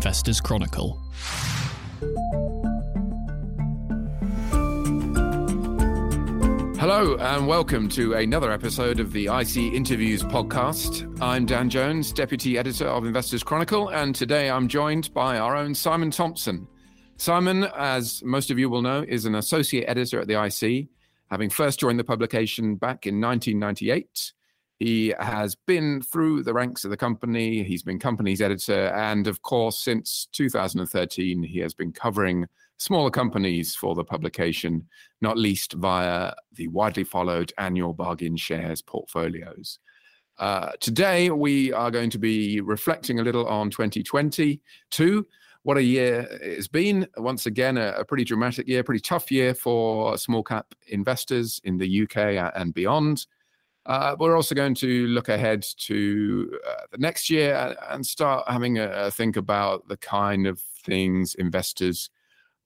[0.00, 0.98] Investors Chronicle.
[6.78, 11.20] Hello, and welcome to another episode of the IC Interviews podcast.
[11.20, 15.74] I'm Dan Jones, Deputy Editor of Investors Chronicle, and today I'm joined by our own
[15.74, 16.66] Simon Thompson.
[17.18, 20.88] Simon, as most of you will know, is an Associate Editor at the IC,
[21.30, 24.32] having first joined the publication back in 1998.
[24.80, 27.62] He has been through the ranks of the company.
[27.62, 28.86] He's been company's editor.
[28.88, 32.46] And of course, since 2013, he has been covering
[32.78, 34.88] smaller companies for the publication,
[35.20, 39.78] not least via the widely followed annual bargain shares portfolios.
[40.38, 45.26] Uh, today, we are going to be reflecting a little on 2022.
[45.62, 47.06] What a year it's been.
[47.18, 51.76] Once again, a, a pretty dramatic year, pretty tough year for small cap investors in
[51.76, 53.26] the UK and beyond.
[53.86, 58.78] Uh, we're also going to look ahead to uh, the next year and start having
[58.78, 62.10] a, a, think about the kind of things investors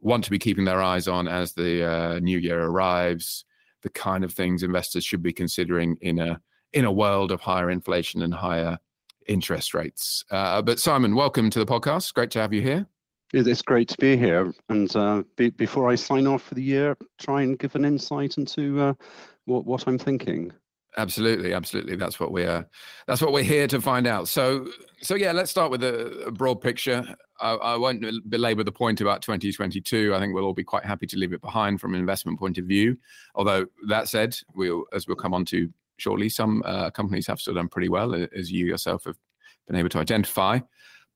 [0.00, 3.44] want to be keeping their eyes on as the uh, new year arrives.
[3.82, 6.40] The kind of things investors should be considering in a
[6.72, 8.78] in a world of higher inflation and higher
[9.26, 10.24] interest rates.
[10.30, 12.12] Uh, but Simon, welcome to the podcast.
[12.12, 12.86] Great to have you here.
[13.32, 14.52] It's great to be here.
[14.68, 18.38] And uh, be, before I sign off for the year, try and give an insight
[18.38, 18.94] into uh,
[19.44, 20.52] what what I'm thinking.
[20.96, 21.96] Absolutely, absolutely.
[21.96, 22.64] That's what we're
[23.06, 24.28] that's what we're here to find out.
[24.28, 24.68] So,
[25.02, 27.04] so yeah, let's start with a, a broad picture.
[27.40, 30.14] I, I, won't belabor the point about 2022.
[30.14, 32.58] I think we'll all be quite happy to leave it behind from an investment point
[32.58, 32.96] of view.
[33.34, 37.54] Although that said, we'll as we'll come on to shortly, some uh, companies have still
[37.54, 39.18] done pretty well, as you yourself have
[39.66, 40.60] been able to identify.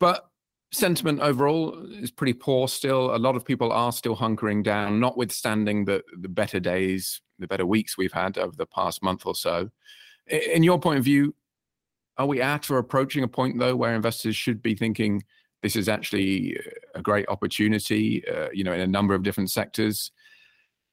[0.00, 0.27] But
[0.72, 3.14] sentiment overall is pretty poor still.
[3.14, 7.66] A lot of people are still hunkering down, notwithstanding the the better days the better
[7.66, 9.70] weeks we've had over the past month or so.
[10.26, 11.34] In your point of view,
[12.16, 15.22] are we at or approaching a point though where investors should be thinking
[15.62, 16.58] this is actually
[16.94, 18.26] a great opportunity?
[18.28, 20.10] Uh, you know, in a number of different sectors.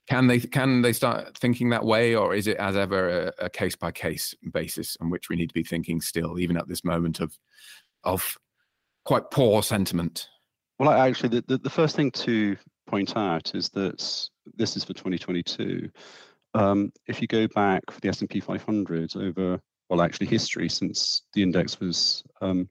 [0.07, 3.75] Can they can they start thinking that way, or is it as ever a case
[3.75, 7.19] by case basis on which we need to be thinking still, even at this moment
[7.19, 7.35] of
[8.03, 8.37] of
[9.05, 10.27] quite poor sentiment?
[10.77, 14.01] Well, actually, the, the, first thing to point out is that
[14.57, 15.89] this is for 2022
[16.55, 21.43] um, if you go back for the S&P 500 over, well, actually history since the
[21.43, 22.69] index was um,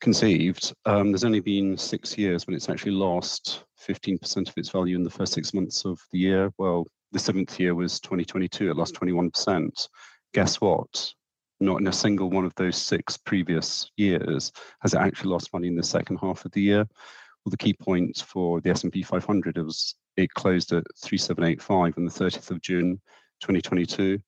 [0.00, 4.96] conceived, um, there's only been six years when it's actually lost 15% of its value
[4.96, 6.52] in the first six months of the year.
[6.58, 9.88] Well, the seventh year was 2022, it lost 21%.
[10.34, 11.12] Guess what?
[11.62, 14.50] Not in a single one of those six previous years
[14.80, 16.84] has it actually lost money in the second half of the year.
[17.44, 22.10] Well, the key point for the S&P 500 was it closed at 3785 on the
[22.10, 23.00] 30th of June
[23.42, 24.18] 2022.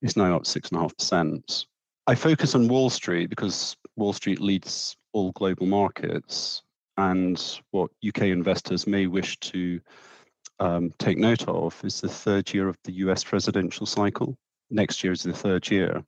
[0.00, 1.66] It's now up 6.5%.
[2.06, 6.62] I focus on Wall Street because Wall Street leads all global markets.
[6.96, 9.78] And what UK investors may wish to
[10.58, 14.38] um, take note of is the third year of the US presidential cycle.
[14.70, 16.02] Next year is the third year.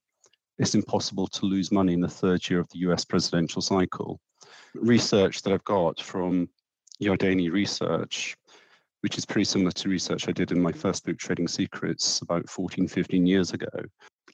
[0.61, 4.21] It's impossible to lose money in the third year of the US presidential cycle.
[4.75, 6.49] Research that I've got from
[7.03, 8.37] Yardeni Research
[9.01, 12.49] which is pretty similar to research I did in my first book, Trading Secrets, about
[12.49, 13.69] 14, 15 years ago,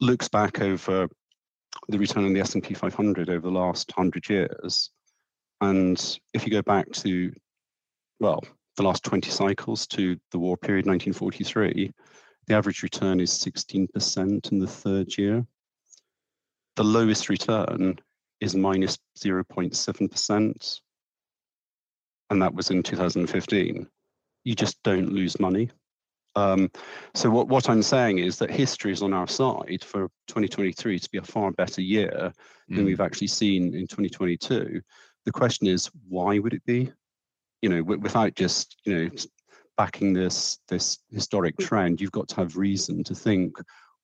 [0.00, 1.08] looks back over
[1.88, 4.90] the return on the S&P 500 over the last 100 years.
[5.60, 7.32] And if you go back to,
[8.18, 8.42] well,
[8.76, 11.92] the last 20 cycles to the war period, 1943,
[12.46, 15.46] the average return is 16% in the third year.
[16.76, 17.98] The lowest return
[18.40, 20.80] is minus 0.7%,
[22.30, 23.88] and that was in 2015
[24.46, 25.68] you just don't lose money.
[26.36, 26.70] Um,
[27.14, 31.10] so what, what I'm saying is that history is on our side for 2023 to
[31.10, 32.32] be a far better year
[32.68, 32.84] than mm.
[32.84, 34.80] we've actually seen in 2022.
[35.24, 36.92] The question is, why would it be?
[37.60, 39.10] You know, w- without just you know
[39.76, 43.56] backing this this historic trend, you've got to have reason to think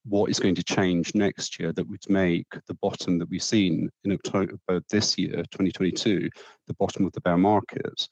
[0.04, 3.88] what is going to change next year that would make the bottom that we've seen
[4.04, 4.58] in October
[4.90, 6.28] this year, 2022,
[6.66, 8.09] the bottom of the bear market.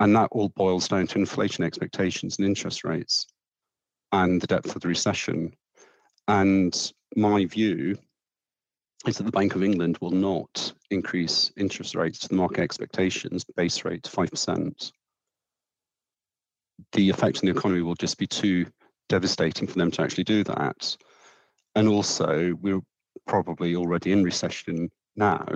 [0.00, 3.26] And that all boils down to inflation expectations and interest rates
[4.12, 5.52] and the depth of the recession.
[6.28, 7.96] And my view
[9.06, 13.44] is that the Bank of England will not increase interest rates to the market expectations,
[13.56, 14.92] base rate to 5%.
[16.92, 18.66] The effect on the economy will just be too
[19.08, 20.96] devastating for them to actually do that.
[21.74, 22.80] And also, we're
[23.26, 25.46] probably already in recession now.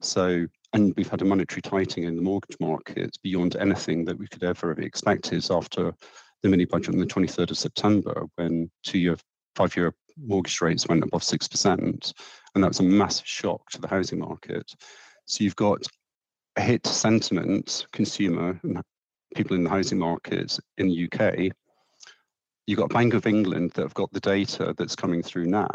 [0.00, 4.28] So and we've had a monetary tightening in the mortgage market beyond anything that we
[4.28, 5.94] could ever have expected after
[6.42, 9.16] the mini budget on the 23rd of September, when two-year,
[9.56, 12.12] five-year mortgage rates went above six percent,
[12.54, 14.70] and that was a massive shock to the housing market.
[15.26, 15.82] So you've got
[16.56, 18.82] a hit to sentiment, consumer, and
[19.34, 21.52] people in the housing market in the UK.
[22.68, 25.70] You've got Bank of England that have got the data that's coming through now,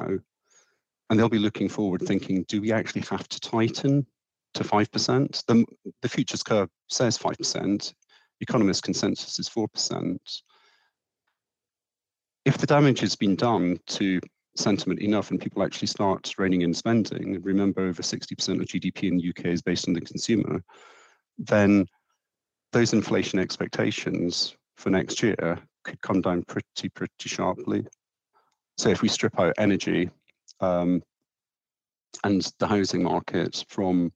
[1.10, 4.06] and they'll be looking forward thinking, do we actually have to tighten
[4.54, 5.46] to 5%?
[5.48, 5.66] The,
[6.04, 7.94] the futures curve says 5%,
[8.42, 10.20] economist consensus is 4%.
[12.46, 14.20] If the damage has been done to
[14.56, 19.18] sentiment enough and people actually start reining in spending, remember over 60% of GDP in
[19.18, 20.64] the UK is based on the consumer,
[21.40, 21.88] then
[22.72, 27.86] those inflation expectations for next year could come down pretty, pretty sharply.
[28.78, 30.10] So if we strip out energy
[30.60, 31.04] um,
[32.24, 34.12] and the housing market from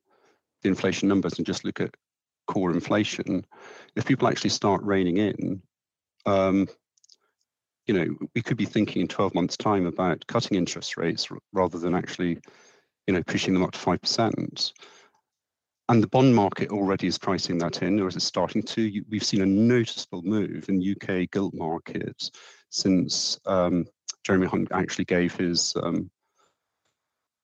[0.62, 1.94] the inflation numbers and just look at
[2.48, 3.46] core inflation,
[3.96, 5.62] if people actually start reining in,
[6.26, 6.68] um,
[7.86, 11.80] you know, we could be thinking in 12 months' time about cutting interest rates rather
[11.80, 12.40] than actually,
[13.08, 14.74] you know, pushing them up to 5%.
[15.90, 19.04] And the bond market already is pricing that in, or is it starting to?
[19.10, 22.32] We've seen a noticeable move in UK gilt markets
[22.70, 23.86] since um,
[24.26, 26.10] Jeremy Hunt actually gave his um,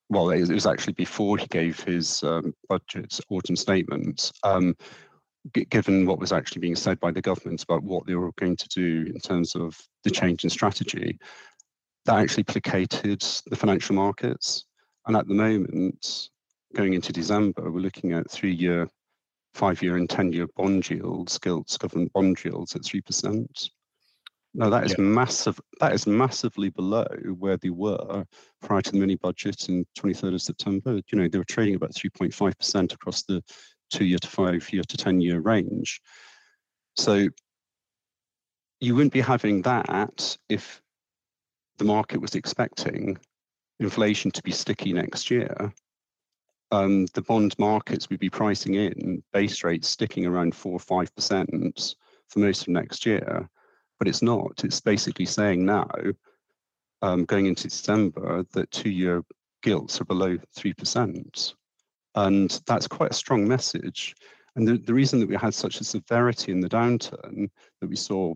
[0.10, 4.76] well, it was actually before he gave his um, budget autumn statement, um,
[5.70, 8.68] given what was actually being said by the government about what they were going to
[8.70, 11.18] do in terms of the change in strategy,
[12.06, 14.66] that actually placated the financial markets.
[15.08, 16.30] And at the moment,
[16.76, 18.88] going into December, we're looking at three-year,
[19.54, 23.70] five-year, and ten-year bond yields, gilts, government bond yields at three percent.
[24.56, 25.04] No, that is yeah.
[25.04, 25.60] massive.
[25.80, 28.26] That is massively below where they were
[28.62, 31.00] prior to the mini budget in 23rd of September.
[31.12, 33.44] You know, they were trading about 3.5% across the
[33.92, 36.02] two-year to five-year to 10-year range.
[36.96, 37.28] So
[38.80, 40.82] you wouldn't be having that if
[41.78, 43.18] the market was expecting
[43.80, 45.74] inflation to be sticky next year.
[46.74, 51.14] Um, the bond markets would be pricing in base rates sticking around four or five
[51.16, 51.50] percent
[52.30, 53.48] for most of next year
[54.04, 54.66] but it's not.
[54.66, 55.90] It's basically saying now,
[57.02, 59.24] um, going into December, that two-year
[59.62, 61.54] gilts are below 3%.
[62.16, 64.14] And that's quite a strong message.
[64.58, 67.50] And the, the reason that we had such a severity in the downturn
[67.80, 68.34] that we saw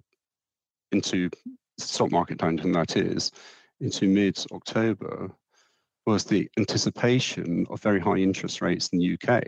[0.94, 1.30] into
[1.78, 3.34] stock market downturn, that is,
[3.82, 5.30] into mid-October,
[6.08, 9.44] was the anticipation of very high interest rates in the UK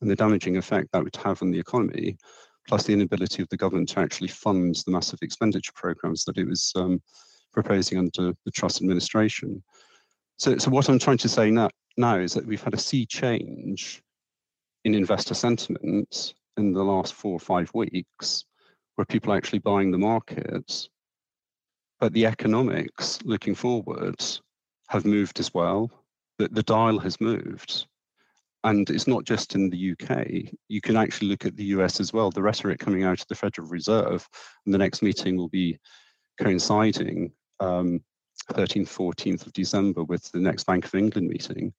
[0.00, 2.18] and the damaging effect that would have on the economy
[2.66, 6.46] plus the inability of the government to actually fund the massive expenditure programs that it
[6.46, 7.00] was um,
[7.52, 9.62] proposing under the Truss administration.
[10.36, 13.06] So, so what I'm trying to say now, now is that we've had a sea
[13.06, 14.02] change
[14.84, 18.44] in investor sentiment in the last four or five weeks,
[18.96, 20.88] where people are actually buying the markets,
[22.00, 24.16] but the economics looking forward
[24.88, 25.90] have moved as well.
[26.40, 27.86] The, the dial has moved.
[28.64, 30.54] And it's not just in the UK.
[30.68, 32.30] You can actually look at the US as well.
[32.30, 34.26] The rhetoric coming out of the Federal Reserve,
[34.64, 35.78] and the next meeting will be
[36.40, 38.00] coinciding um,
[38.52, 41.74] 13th, 14th of December with the next Bank of England meeting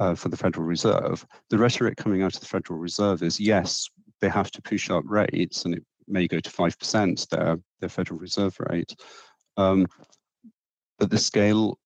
[0.00, 1.24] uh, for the Federal Reserve.
[1.50, 3.88] The rhetoric coming out of the Federal Reserve is yes,
[4.20, 8.18] they have to push up rates, and it may go to 5%, their, their Federal
[8.18, 8.96] Reserve rate.
[9.56, 9.86] Um,
[10.98, 11.78] but the scale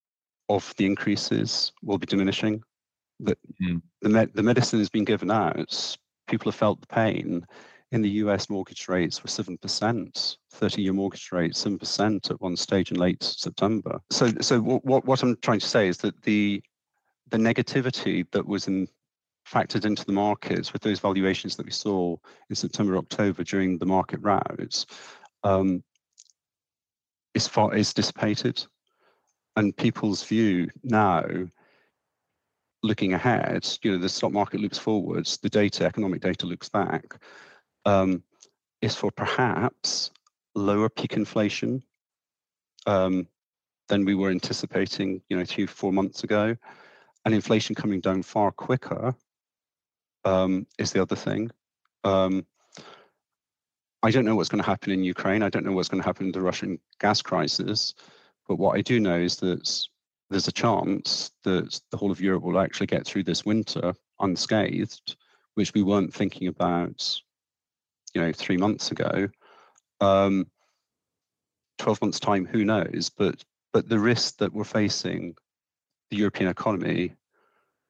[0.51, 2.63] of the increases will be diminishing
[3.21, 3.81] that mm.
[4.03, 5.97] the, med- the medicine has been given out,
[6.27, 7.47] people have felt the pain.
[7.93, 12.91] In the US, mortgage rates were 7%, 30 year mortgage rates, 7% at one stage
[12.91, 14.01] in late September.
[14.11, 16.63] So, so what, what I'm trying to say is that the,
[17.31, 18.89] the negativity that was in,
[19.49, 22.17] factored into the markets with those valuations that we saw
[22.49, 24.87] in September, October during the market routes
[25.45, 25.83] um,
[27.35, 28.65] is, far, is dissipated.
[29.57, 31.25] And people's view now
[32.83, 37.17] looking ahead, you know, the stock market looks forwards, the data, economic data looks back,
[37.85, 38.23] um,
[38.81, 40.11] is for perhaps
[40.55, 41.83] lower peak inflation
[42.87, 43.27] um,
[43.89, 46.57] than we were anticipating, you know, three, four months ago,
[47.25, 49.15] and inflation coming down far quicker
[50.25, 51.51] um, is the other thing.
[52.05, 52.47] Um,
[54.03, 55.43] I don't know what's going to happen in Ukraine.
[55.43, 57.95] I don't know what's going to happen in the Russian gas crisis.
[58.51, 59.87] But what I do know is that
[60.29, 65.15] there's a chance that the whole of Europe will actually get through this winter unscathed,
[65.55, 67.21] which we weren't thinking about,
[68.13, 69.29] you know, three months ago.
[70.01, 70.49] Um,
[71.79, 73.09] 12 months time, who knows?
[73.17, 75.37] But but the risk that we're facing
[76.11, 77.15] the European economy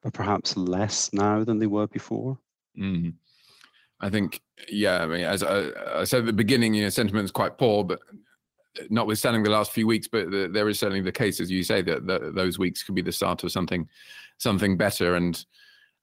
[0.05, 2.37] are perhaps less now than they were before.
[2.79, 3.15] Mm.
[3.99, 5.01] I think, yeah.
[5.01, 7.83] I mean, as I, I, said at the beginning, you know, sentiment is quite poor,
[7.83, 7.99] but
[8.89, 11.81] notwithstanding the last few weeks, but the, there is certainly the case, as you say,
[11.81, 13.87] that, that, those weeks could be the start of something,
[14.37, 15.15] something better.
[15.15, 15.43] And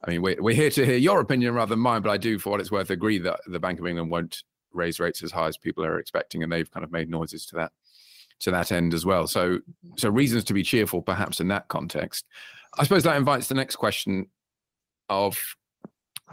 [0.05, 2.39] I mean, we're, we're here to hear your opinion rather than mine, but I do,
[2.39, 5.49] for what it's worth, agree that the Bank of England won't raise rates as high
[5.49, 7.73] as people are expecting, and they've kind of made noises to that
[8.41, 9.27] to that end as well.
[9.27, 9.59] So,
[9.97, 12.25] so reasons to be cheerful, perhaps in that context.
[12.79, 14.27] I suppose that invites the next question
[15.09, 15.37] of,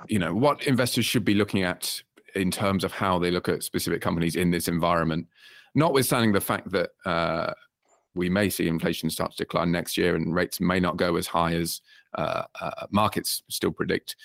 [0.07, 2.03] you know, what investors should be looking at
[2.35, 5.27] in terms of how they look at specific companies in this environment,
[5.75, 7.53] notwithstanding the fact that uh,
[8.15, 11.27] we may see inflation start to decline next year and rates may not go as
[11.27, 11.81] high as
[12.15, 14.15] uh, uh, markets still predict.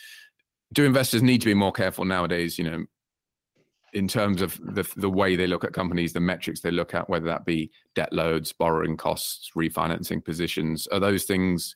[0.72, 2.56] Do investors need to be more careful nowadays?
[2.56, 2.84] You know,
[3.92, 7.08] in terms of the the way they look at companies, the metrics they look at,
[7.10, 11.74] whether that be debt loads, borrowing costs, refinancing positions, are those things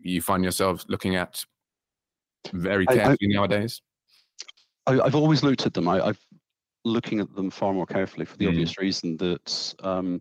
[0.00, 1.44] you find yourself looking at
[2.52, 3.80] very carefully I, I, nowadays?
[4.86, 5.88] I, have always looked at them.
[5.88, 6.16] I, am
[6.84, 8.48] looking at them far more carefully for the mm.
[8.48, 10.20] obvious reason that um,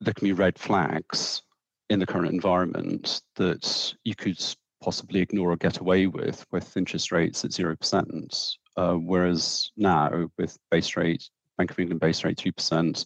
[0.00, 1.42] there can be red flags
[1.90, 4.42] in the current environment that you could
[4.82, 8.56] possibly ignore or get away with with interest rates at 0%.
[8.76, 13.04] Uh, whereas now, with base rate, Bank of England base rate 2%,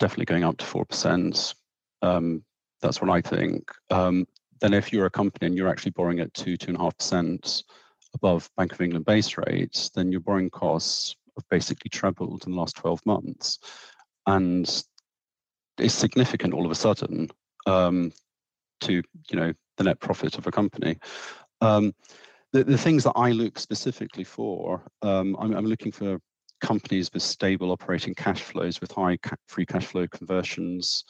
[0.00, 1.54] definitely going up to 4%.
[2.02, 2.44] Um,
[2.82, 3.70] that's what I think.
[3.90, 4.26] Um,
[4.60, 7.62] then, if you're a company and you're actually borrowing at 2 2.5%,
[8.14, 12.58] above Bank of England base rates, then your borrowing costs have basically trebled in the
[12.58, 13.58] last 12 months.
[14.26, 14.66] And
[15.78, 17.28] it's significant all of a sudden
[17.66, 18.12] um,
[18.80, 20.98] to you know the net profit of a company.
[21.60, 21.94] Um,
[22.52, 26.18] the, the things that I look specifically for, um, I'm, I'm, looking for
[26.60, 31.04] companies with stable operating cash flows with high ca- free cash flow conversions.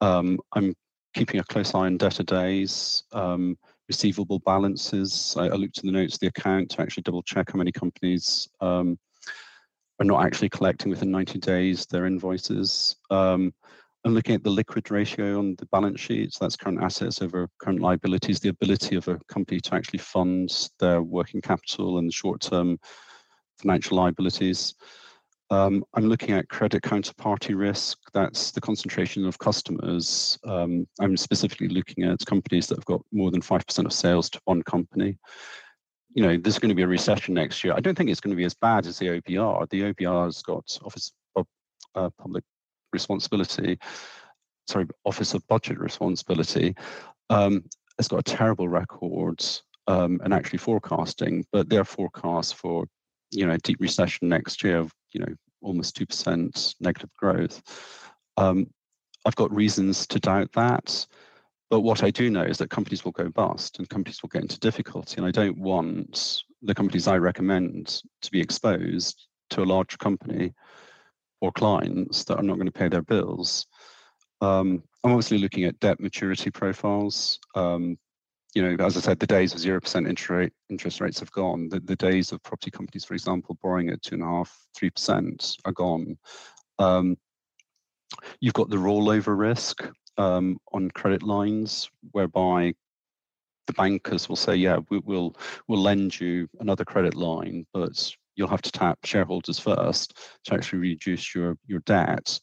[0.00, 0.74] Um, I'm
[1.14, 3.56] keeping a close eye on debtor days, um,
[3.88, 5.34] receivable balances.
[5.38, 7.72] I, I, looked in the notes of the account to actually double check how many
[7.72, 8.98] companies um,
[10.00, 12.96] are not actually collecting within 90 days their invoices.
[13.10, 13.52] Um,
[14.04, 16.34] I'm looking at the liquid ratio on the balance sheet.
[16.34, 20.68] So that's current assets over current liabilities, the ability of a company to actually fund
[20.78, 22.78] their working capital and short-term
[23.58, 24.74] financial liabilities.
[25.50, 27.98] Um, I'm looking at credit counterparty risk.
[28.12, 30.38] That's the concentration of customers.
[30.44, 34.40] Um, I'm specifically looking at companies that have got more than 5% of sales to
[34.44, 35.18] one company.
[36.14, 37.74] You know, there's going to be a recession next year.
[37.74, 39.68] I don't think it's going to be as bad as the OBR.
[39.68, 41.46] The OBR has got Office of
[41.94, 42.44] uh, Public
[42.92, 43.78] Responsibility,
[44.68, 46.74] sorry, Office of Budget Responsibility.
[47.30, 47.64] Um,
[47.98, 49.44] has got a terrible record
[49.86, 52.86] um, and actually forecasting, but their forecast for
[53.30, 57.62] you know a deep recession next year you know almost two percent negative growth.
[58.36, 58.66] Um,
[59.24, 61.06] I've got reasons to doubt that,
[61.70, 64.42] but what I do know is that companies will go bust and companies will get
[64.42, 69.64] into difficulty, and I don't want the companies I recommend to be exposed to a
[69.64, 70.52] large company
[71.40, 73.66] or clients that are not going to pay their bills.
[74.40, 77.38] Um, I'm obviously looking at debt maturity profiles.
[77.54, 77.98] Um,
[78.54, 81.32] you know, as I said, the days of zero percent interest rate interest rates have
[81.32, 81.68] gone.
[81.68, 84.90] The, the days of property companies, for example, borrowing at two and a half, three
[84.90, 86.16] percent are gone.
[86.78, 87.16] Um,
[88.40, 89.84] you've got the rollover risk
[90.18, 92.74] um, on credit lines, whereby
[93.66, 98.48] the bankers will say, "Yeah, we, will we'll lend you another credit line, but you'll
[98.48, 102.38] have to tap shareholders first to actually reduce your your debt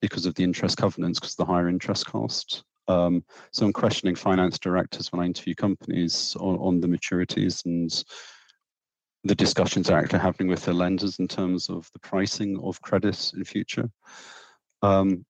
[0.00, 4.16] because of the interest covenants, because of the higher interest cost." Um, so I'm questioning
[4.16, 8.04] finance directors when I interview companies on, on the maturities and
[9.22, 13.32] the discussions are actually happening with the lenders in terms of the pricing of credit
[13.36, 13.88] in future.
[14.82, 15.24] Um,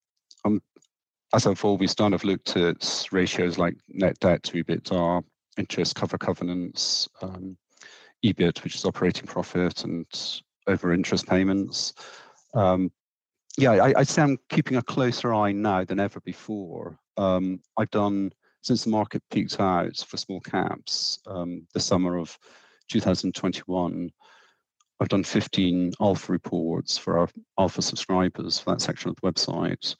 [1.34, 5.22] as I've always done, I've looked at ratios like net debt to EBITDA,
[5.58, 7.58] interest cover covenants, um,
[8.24, 10.06] EBIT, which is operating profit, and
[10.66, 11.92] over interest payments.
[12.54, 12.90] Um,
[13.58, 17.90] yeah, I, would say I'm keeping a closer eye now than ever before um, I've
[17.90, 22.36] done since the market peaked out for small caps um, the summer of
[22.88, 24.10] 2021.
[25.00, 29.94] I've done 15 alpha reports for our alpha subscribers for that section of the website.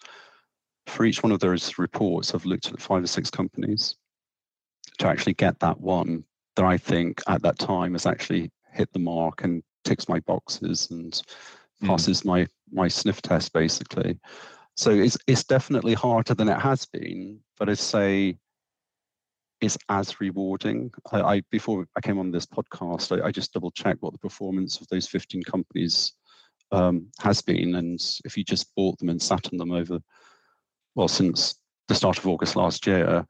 [0.87, 3.97] For each one of those reports, I've looked at five or six companies
[4.99, 6.25] to actually get that one
[6.57, 10.91] that I think at that time has actually hit the mark and ticks my boxes
[10.91, 11.13] and
[11.83, 11.87] mm.
[11.87, 12.27] passes mm.
[12.27, 14.19] my my sniff test basically.
[14.77, 18.39] So it's it's definitely harder than it has been, but I'd say
[19.61, 20.91] it's as rewarding.
[21.13, 24.19] I, I before I came on this podcast, I, I, just double checked what the
[24.19, 26.15] performance of those 15 companies
[26.73, 29.99] um, has been, and if you just bought them and sat on them over,
[30.95, 31.57] well, since
[31.89, 33.27] the start of August last year,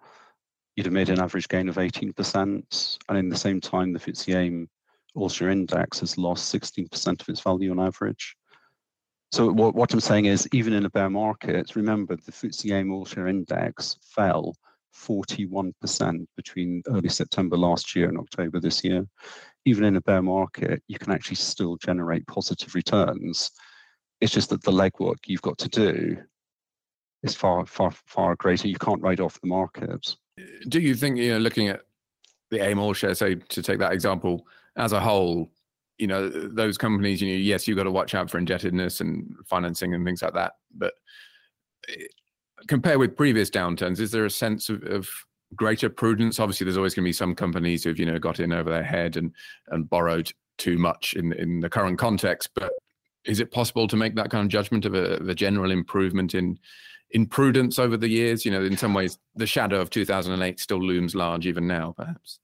[0.76, 4.35] you'd have made an average gain of 18%, and in the same time, the FTSE
[4.35, 4.68] AIM
[5.14, 8.37] All Share Index has lost 16% of its value on average.
[9.32, 13.04] So what, what I'm saying is, even in a bear market, remember the FTSE All
[13.04, 14.54] Share Index fell
[14.94, 19.06] 41% between early September last year and October this year.
[19.64, 23.52] Even in a bear market, you can actually still generate positive returns.
[24.20, 26.16] It's just that the legwork you've got to do
[27.22, 28.66] is far, far, far greater.
[28.68, 30.16] You can't write off the market.
[30.68, 31.82] Do you think, you know, looking at
[32.50, 34.46] the AIM all share, say, to take that example,
[34.76, 35.52] as a whole,
[36.00, 39.37] you know, those companies, you know, yes, you've got to watch out for indebtedness and
[39.47, 40.54] financing and things like that.
[40.75, 40.95] But
[41.88, 42.04] eh,
[42.66, 45.09] compare with previous downturns, is there a sense of, of
[45.54, 46.40] greater prudence?
[46.40, 48.83] Obviously, there's always going to be some companies who've, you know, got in over their
[48.83, 49.35] head and,
[49.69, 52.49] and borrowed too much in, in the current context.
[52.54, 52.73] But
[53.26, 56.35] is it possible to make that kind of judgment of a, of a general improvement
[56.35, 56.59] in
[57.11, 58.47] in prudence over the years?
[58.47, 62.38] You know, in some ways, the shadow of 2008 still looms large even now, perhaps.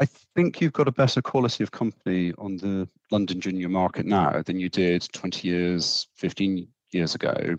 [0.00, 4.42] I think you've got a better quality of company on the London junior market now
[4.42, 7.56] than you did 20 years, 15 years ago.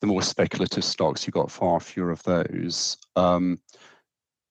[0.00, 2.98] The more speculative stocks, you've got far fewer of those.
[3.16, 3.58] Um,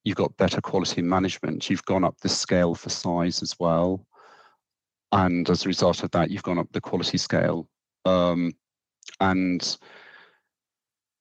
[0.04, 1.70] you've got better quality management.
[1.70, 4.08] You've gone up the scale for size as well.
[5.12, 7.68] And as a result of that, you've gone up the quality scale.
[8.06, 8.54] Um,
[9.20, 9.78] and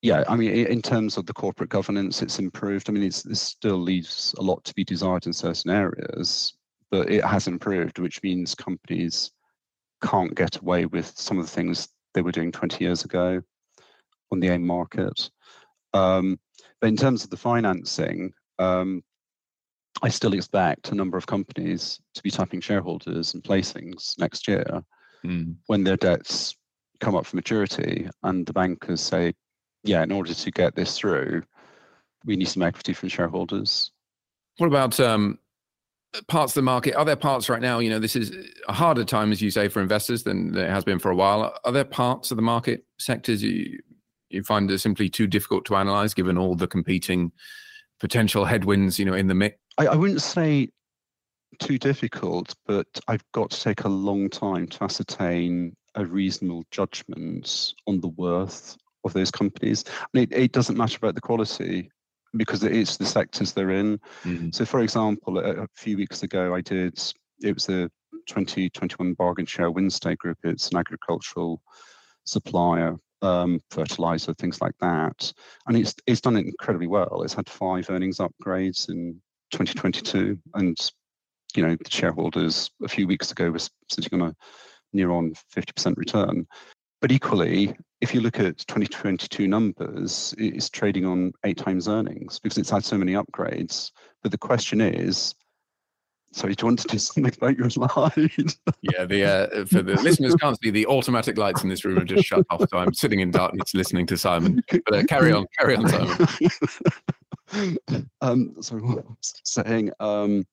[0.04, 2.90] yeah, I mean, in terms of the corporate governance, it's improved.
[2.90, 6.52] I mean, it's, it still leaves a lot to be desired in certain areas,
[6.90, 9.30] but it has improved, which means companies
[10.02, 13.40] can't get away with some of the things they were doing 20 years ago
[14.30, 15.30] on the AIM market.
[15.94, 16.38] Um,
[16.82, 19.02] but in terms of the financing, um,
[20.02, 24.84] I still expect a number of companies to be tapping shareholders and placings next year
[25.24, 25.56] mm.
[25.66, 26.54] when their debts
[27.00, 29.32] come up for maturity and the bankers say,
[29.84, 31.42] yeah, in order to get this through,
[32.24, 33.92] we need some equity from shareholders.
[34.56, 35.38] What about um,
[36.28, 36.94] parts of the market?
[36.94, 37.78] Are there parts right now?
[37.78, 38.32] You know, this is
[38.66, 41.56] a harder time, as you say, for investors than it has been for a while.
[41.64, 43.78] Are there parts of the market sectors you
[44.30, 47.30] you find are simply too difficult to analyze, given all the competing
[48.00, 49.56] potential headwinds, you know, in the mix?
[49.78, 50.70] I, I wouldn't say
[51.60, 57.74] too difficult, but I've got to take a long time to ascertain a reasonable judgment
[57.86, 59.84] on the worth of those companies.
[60.12, 61.90] And it, it doesn't matter about the quality
[62.36, 63.98] because it's the sectors they're in.
[64.24, 64.50] Mm-hmm.
[64.50, 67.00] So, for example, a, a, few weeks ago, I did,
[67.42, 67.90] it was the
[68.26, 70.38] 2021 bargain share Wynnstay Group.
[70.42, 71.62] It's an agricultural
[72.24, 75.32] supplier, um, fertilizer, things like that.
[75.66, 77.22] And it's, it's done it incredibly well.
[77.22, 79.20] It's had five earnings upgrades in
[79.52, 80.38] 2022.
[80.54, 80.76] And,
[81.54, 84.34] you know, the shareholders a few weeks ago was sitting on a
[84.92, 86.46] near on 50% return.
[87.04, 92.56] But equally, if you look at 2022 numbers, it's trading on eight times earnings because
[92.56, 93.90] it's had so many upgrades.
[94.22, 95.34] But the question is,
[96.32, 98.54] sorry, do you want to do something about your slide?
[98.80, 102.04] yeah, the uh, for the listeners can't see the automatic lights in this room are
[102.04, 102.66] just shut off.
[102.70, 104.62] So I'm sitting in darkness listening to Simon.
[104.70, 105.86] But uh, carry on, carry on,
[107.52, 108.10] Simon.
[108.22, 109.90] um, sorry, what I was I saying?
[110.00, 110.46] Um,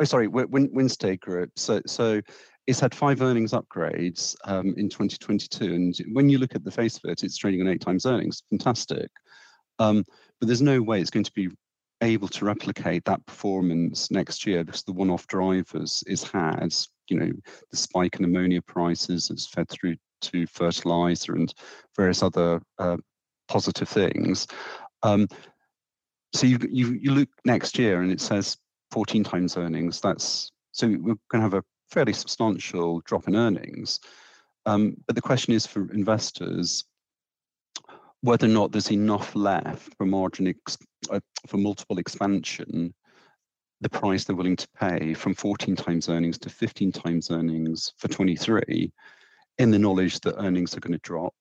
[0.00, 0.88] oh, sorry, Win-
[1.20, 1.52] Group.
[1.54, 2.20] So, so
[2.66, 5.74] it's had five earnings upgrades um, in 2022.
[5.74, 8.42] And when you look at the face of it, it's trading on eight times earnings.
[8.50, 9.10] Fantastic.
[9.78, 10.04] Um,
[10.40, 11.50] but there's no way it's going to be
[12.00, 17.32] able to replicate that performance next year because the one-off drivers is has, you know,
[17.70, 21.52] the spike in ammonia prices that's fed through to fertilizer and
[21.96, 22.96] various other uh,
[23.48, 24.46] positive things.
[25.02, 25.28] Um,
[26.32, 28.56] so you, you you look next year and it says
[28.90, 30.00] 14 times earnings.
[30.00, 31.62] That's so we're going to have a
[31.94, 34.00] fairly substantial drop in earnings.
[34.66, 36.84] Um, but the question is for investors
[38.22, 40.54] whether or not there's enough left for margin
[41.10, 42.94] uh, for multiple expansion,
[43.82, 48.08] the price they're willing to pay from 14 times earnings to 15 times earnings for
[48.08, 48.90] 23,
[49.58, 51.34] in the knowledge that earnings are going to drop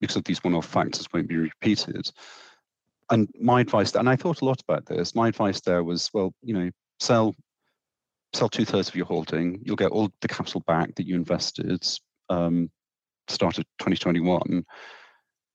[0.00, 2.10] because of these one-off factors won't be repeated.
[3.10, 5.14] And my advice, and I thought a lot about this.
[5.14, 7.34] My advice there was, well, you know, sell
[8.34, 11.86] sell two thirds of your holding, you'll get all the capital back that you invested
[12.28, 12.70] um,
[13.28, 14.64] start of 2021,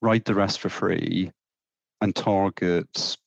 [0.01, 1.31] ride the rest for free,
[2.01, 3.17] and target,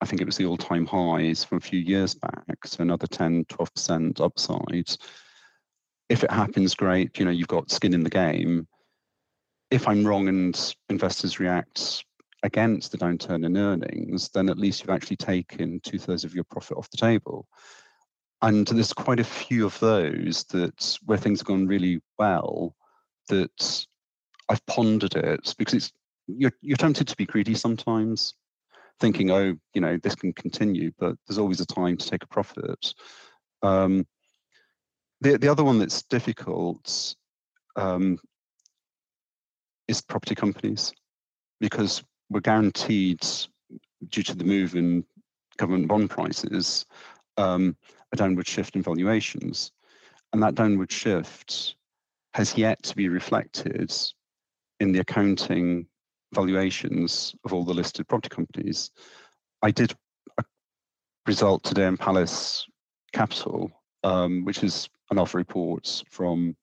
[0.00, 3.06] I think it was the all time highs from a few years back, so another
[3.06, 4.96] 10, 12% upside.
[6.08, 8.66] If it happens, great, you know, you've got skin in the game.
[9.70, 12.04] If I'm wrong and investors react
[12.42, 16.44] against the downturn in earnings, then at least you've actually taken two thirds of your
[16.44, 17.46] profit off the table
[18.42, 22.74] and there's quite a few of those that where things have gone really well
[23.28, 23.86] that
[24.48, 25.92] I've pondered it because it's
[26.26, 28.34] you're you're tempted to be greedy sometimes,
[28.98, 32.28] thinking, oh, you know, this can continue, but there's always a time to take a
[32.28, 32.94] profit.
[33.62, 34.06] Um,
[35.20, 37.14] the the other one that's difficult
[37.76, 38.18] um,
[39.88, 40.92] is property companies
[41.60, 43.20] because we're guaranteed
[44.08, 45.04] due to the move in
[45.58, 46.86] government bond prices,
[47.36, 47.76] um,
[48.12, 49.72] a downward shift in valuations.
[50.32, 51.74] And that downward shift
[52.34, 53.92] has yet to be reflected
[54.78, 55.86] in the accounting
[56.32, 58.90] valuations of all the listed property companies.
[59.62, 59.94] I did
[60.38, 60.44] a
[61.26, 62.66] result today in Palace
[63.12, 63.70] Capital,
[64.04, 66.56] um, which is an Alpha report from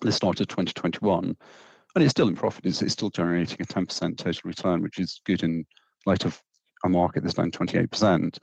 [0.00, 1.36] the start of 2021,
[1.94, 2.66] and it's still in profit.
[2.66, 5.64] It's, it's still generating a 10% total return, which is good in
[6.06, 6.40] light of
[6.84, 8.38] a market that's down 28%.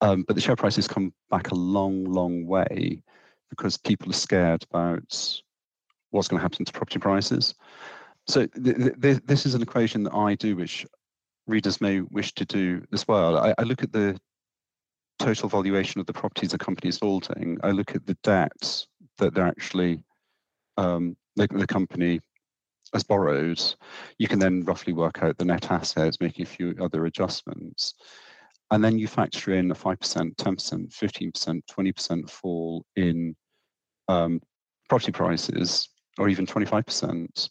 [0.00, 3.02] Um, but the share price has come back a long, long way
[3.50, 5.40] because people are scared about
[6.10, 7.54] what's going to happen to property prices.
[8.26, 10.86] So th- th- this is an equation that I do, which
[11.46, 13.38] readers may wish to do as well.
[13.38, 14.18] I, I look at the
[15.18, 17.58] total valuation of the properties a company is holding.
[17.62, 20.02] I look at the debt that they're actually
[20.76, 22.20] um, the, the company
[22.92, 23.60] has borrowed.
[24.18, 27.94] You can then roughly work out the net assets, making a few other adjustments.
[28.70, 33.34] And then you factor in a 5%, 10%, 15%, 20% fall in
[34.08, 34.40] um,
[34.88, 37.48] property prices, or even 25%,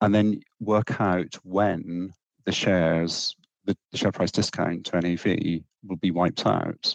[0.00, 2.12] and then work out when
[2.44, 6.94] the shares, the, the share price discount to NAV will be wiped out.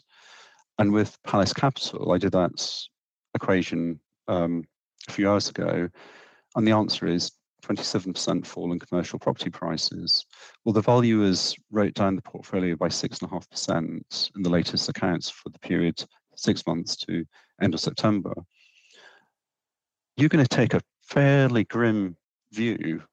[0.77, 2.87] And with Palace Capital, I did that
[3.33, 4.63] equation um,
[5.09, 5.89] a few hours ago,
[6.55, 10.25] and the answer is 27% fall in commercial property prices.
[10.65, 15.59] Well, the valuers wrote down the portfolio by 6.5% in the latest accounts for the
[15.59, 16.03] period
[16.35, 17.25] six months to
[17.61, 18.33] end of September.
[20.17, 22.17] You're going to take a fairly grim
[22.51, 23.03] view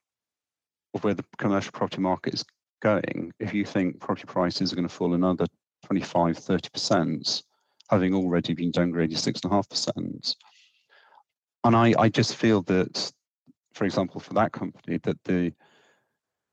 [0.94, 2.44] of where the commercial property market is
[2.80, 5.46] going if you think property prices are going to fall another
[5.86, 7.42] 25, 30%,
[7.90, 10.34] having already been downgraded 6.5%.
[11.64, 13.12] And I, I just feel that,
[13.78, 15.52] for example, for that company, that the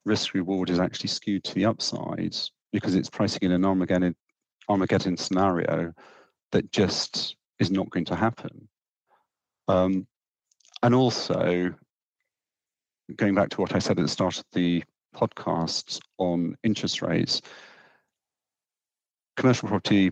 [0.05, 2.35] risk reward is actually skewed to the upside
[2.71, 4.15] because it's pricing in an Armageddon,
[4.69, 5.91] Armageddon scenario
[6.51, 8.69] that just is not going to happen.
[9.67, 10.05] Um,
[10.83, 11.73] and also,
[13.15, 14.83] going back to what I said at the start of the
[15.15, 17.41] podcast on interest rates,
[19.35, 20.11] commercial property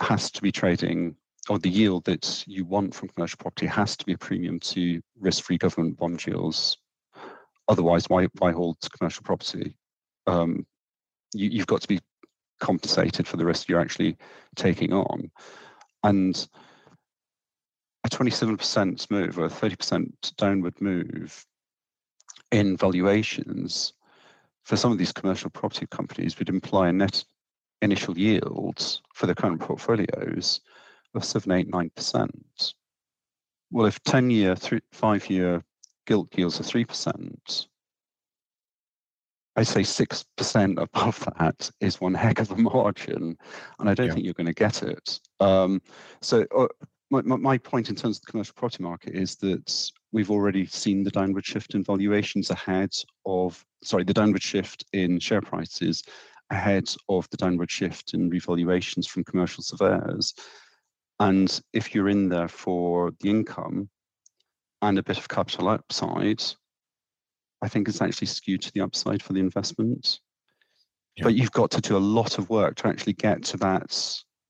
[0.00, 1.14] has to be trading,
[1.48, 5.00] or the yield that you want from commercial property has to be a premium to
[5.20, 6.78] risk-free government bond yields.
[7.68, 9.76] Otherwise, why why hold commercial property?
[10.26, 10.66] Um,
[11.34, 12.00] you, you've got to be
[12.60, 14.16] compensated for the risk you're actually
[14.54, 15.30] taking on,
[16.04, 16.48] and
[18.04, 21.44] a 27% move or a 30% downward move
[22.50, 23.92] in valuations
[24.64, 27.24] for some of these commercial property companies would imply a net
[27.80, 30.60] initial yields for their current portfolios
[31.14, 32.74] of 7, 8, 9%.
[33.70, 34.54] Well, if 10 year,
[34.92, 35.62] five year
[36.06, 37.66] gilt yields are 3%,
[39.54, 43.36] I say 6% above that is one heck of a margin,
[43.78, 44.14] and I don't yeah.
[44.14, 45.20] think you're going to get it.
[45.40, 45.82] Um,
[46.22, 46.68] so, uh,
[47.10, 51.04] my, my point in terms of the commercial property market is that we've already seen
[51.04, 52.90] the downward shift in valuations ahead
[53.26, 56.02] of, sorry, the downward shift in share prices
[56.50, 60.34] ahead of the downward shift in revaluations from commercial surveyors.
[61.28, 63.88] And if you're in there for the income
[64.80, 66.42] and a bit of capital upside,
[67.62, 70.20] I think it's actually skewed to the upside for the investment.
[71.16, 71.24] Yeah.
[71.24, 73.90] But you've got to do a lot of work to actually get to that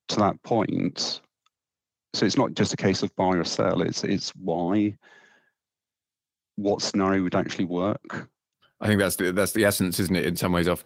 [0.09, 1.21] to that point
[2.15, 3.83] so it's not just a case of buy or sell.
[3.83, 4.97] It's it's why,
[6.57, 8.29] what scenario would actually work.
[8.81, 10.27] I think that's the that's the essence, isn't it?
[10.27, 10.85] In some ways, of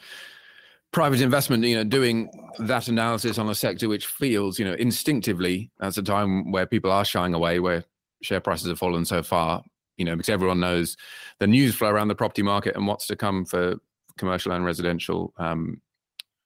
[0.97, 1.63] private investment.
[1.63, 6.03] You know, doing that analysis on a sector which feels, you know, instinctively as a
[6.03, 7.85] time where people are shying away, where
[8.23, 9.63] share prices have fallen so far.
[9.99, 10.97] You know, because everyone knows
[11.39, 13.77] the news flow around the property market and what's to come for
[14.17, 15.83] commercial and residential um,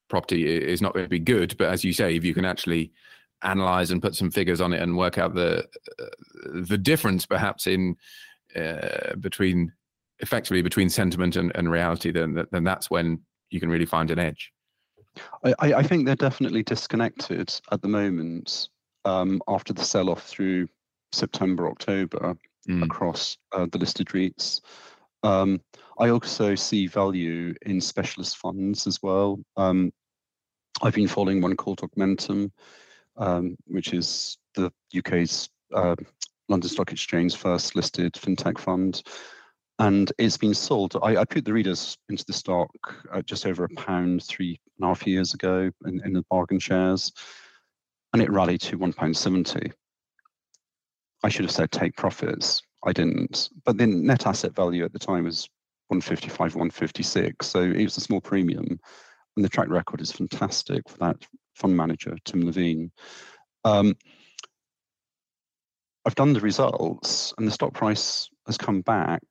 [0.09, 1.57] property is not going to be good.
[1.57, 2.93] But as you say, if you can actually
[3.43, 5.65] analyze and put some figures on it and work out the
[6.01, 6.05] uh,
[6.69, 7.97] the difference perhaps in
[8.57, 9.73] uh, between
[10.19, 14.19] effectively between sentiment and, and reality then then that's when you can really find an
[14.19, 14.53] edge
[15.45, 18.69] I, I think they're definitely disconnected at the moment
[19.05, 20.69] um, after the sell-off through
[21.13, 22.37] September October
[22.69, 22.85] mm.
[22.85, 24.61] across uh, the listed REITs
[25.23, 25.61] um,
[25.99, 29.93] I also see value in specialist funds as well um,
[30.83, 32.51] I've been following one called Augmentum
[33.17, 35.95] um, which is the UK's uh,
[36.49, 39.03] London Stock Exchange first listed fintech fund.
[39.81, 40.95] And it's been sold.
[41.03, 42.71] I, I put the readers into the stock
[43.15, 46.59] at just over a pound three and a half years ago in, in the bargain
[46.59, 47.11] shares,
[48.13, 49.73] and it rallied to one pound seventy.
[51.25, 52.61] I should have said take profits.
[52.85, 53.49] I didn't.
[53.65, 55.49] But the net asset value at the time was
[55.89, 57.47] 155, 156.
[57.47, 58.79] So it was a small premium.
[59.37, 62.91] And the track record is fantastic for that fund manager, Tim Levene.
[63.65, 63.97] Um,
[66.05, 69.23] I've done the results, and the stock price has come back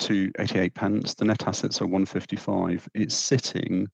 [0.00, 1.14] to 88 pence.
[1.14, 2.88] The net assets are 155.
[2.94, 3.88] It's sitting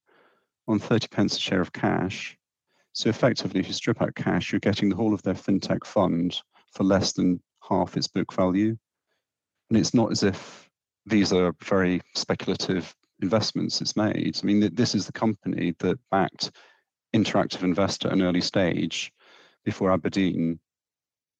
[0.68, 2.36] on 30 pence a share of cash.
[2.92, 6.40] So effectively, if you strip out cash, you're getting the whole of their fintech fund
[6.72, 8.76] for less than half its book value.
[9.68, 10.68] And it's not as if
[11.04, 14.38] these are very speculative investments it's made.
[14.42, 16.50] I mean, this is the company that backed
[17.14, 19.12] Interactive Investor an early stage
[19.64, 20.58] before Aberdeen,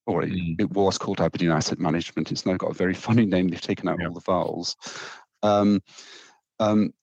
[0.07, 0.59] or it, mm.
[0.59, 2.31] it, was called Aberdeen Asset Management.
[2.31, 3.47] It's now got a very funny name.
[3.47, 4.07] They've taken out yeah.
[4.07, 4.75] all the vowels.
[5.43, 5.81] Um,
[6.59, 6.93] um,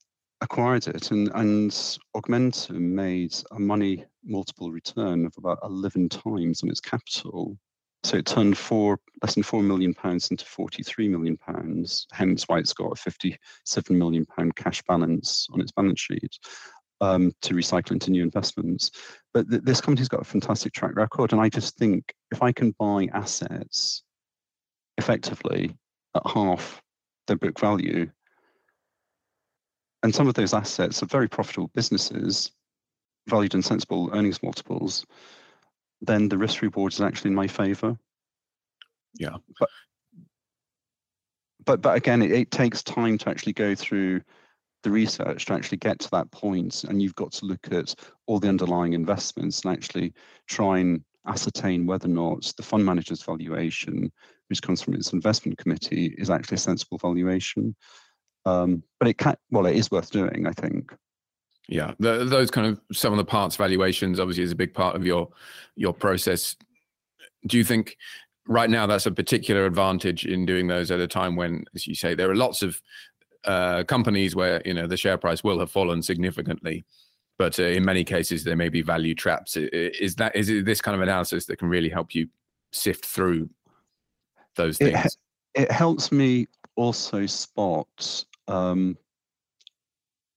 [0.40, 1.70] acquired it, and, and
[2.16, 7.56] Augmentum made a money multiple return of about 11 times on its capital
[8.04, 12.58] so it turned four less than four million pounds into 43 million pounds, hence why
[12.58, 16.38] it's got a 57 million pound cash balance on its balance sheet
[17.04, 18.90] um, to recycle into new investments.
[19.32, 22.52] But th- this company's got a fantastic track record, and I just think if I
[22.52, 24.02] can buy assets
[24.98, 25.76] effectively
[26.14, 26.80] at half
[27.26, 28.10] their book value,
[30.02, 32.52] and some of those assets are very profitable businesses,
[33.28, 35.06] valued in sensible earnings multiples
[36.06, 37.96] then the risk reward is actually in my favor.
[39.14, 39.36] Yeah.
[39.58, 39.68] But
[41.64, 44.22] but but again, it, it takes time to actually go through
[44.84, 47.94] the research to actually get to that point, and you've got to look at
[48.26, 50.12] all the underlying investments and actually
[50.46, 54.12] try and ascertain whether or not the fund manager's valuation,
[54.48, 57.74] which comes from its investment committee, is actually a sensible valuation.
[58.44, 60.94] Um, but it can well, it is worth doing, I think.
[61.68, 64.96] Yeah, the, those kind of some of the parts valuations obviously is a big part
[64.96, 65.30] of your
[65.76, 66.56] your process.
[67.46, 67.96] Do you think
[68.46, 71.94] right now that's a particular advantage in doing those at a time when, as you
[71.94, 72.80] say, there are lots of
[73.46, 76.84] uh, companies where you know the share price will have fallen significantly,
[77.38, 79.56] but uh, in many cases there may be value traps.
[79.56, 82.28] Is that is it this kind of analysis that can really help you
[82.72, 83.48] sift through
[84.56, 85.16] those things?
[85.54, 88.96] It, it helps me also spot um,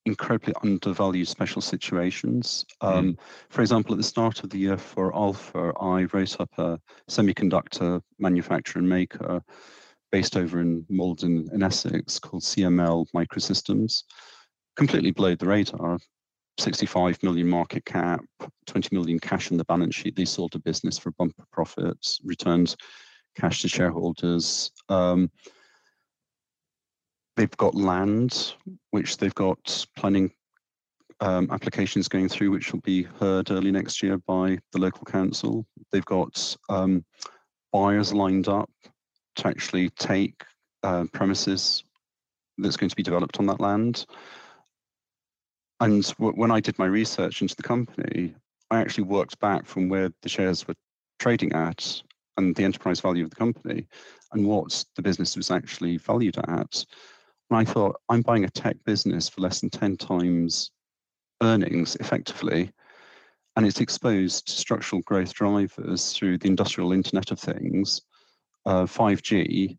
[0.07, 2.65] incredibly undervalued special situations.
[2.81, 2.87] Hmm.
[2.87, 3.17] Um, mm.
[3.49, 8.01] For example, at the start of the year for Alpha, I wrote up a semiconductor
[8.17, 9.43] manufacturer and maker
[10.11, 14.03] based over in Maldon in Essex called CML Microsystems.
[14.75, 15.97] Completely blowed the radar.
[16.59, 18.19] 65 million market cap,
[18.65, 20.15] 20 million cash in the balance sheet.
[20.15, 22.75] They sold a business for bumper profits, returned
[23.35, 24.71] cash to shareholders.
[24.89, 25.29] Um,
[27.37, 28.55] They've got land,
[28.89, 30.31] which they've got planning
[31.19, 35.67] um, applications going through, which will be heard early next year by the local council.
[35.91, 37.05] They've got um,
[37.71, 38.71] buyers lined up
[39.37, 40.43] to actually take
[40.83, 41.83] uh, premises
[42.57, 44.05] that's going to be developed on that land.
[45.79, 48.33] And when I did my research into the company,
[48.71, 50.75] I actually worked back from where the shares were
[51.19, 52.01] trading at
[52.37, 53.87] and the enterprise value of the company
[54.31, 56.85] and what the business was actually valued at.
[57.49, 60.71] And I thought, I'm buying a tech business for less than 10 times
[61.41, 62.71] earnings effectively.
[63.55, 68.01] And it's exposed to structural growth drivers through the industrial Internet of Things,
[68.67, 69.77] uh, 5G,